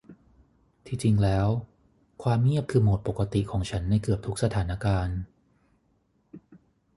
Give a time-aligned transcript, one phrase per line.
[0.87, 1.47] ที่จริงแล้ว
[2.23, 5.17] ความเงียบคือโหมดปกติของฉันในเกือบทุกสถานการณ์